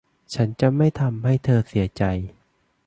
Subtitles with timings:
[0.33, 2.03] ฉันจะไม่ทำให้เธอเสียใจ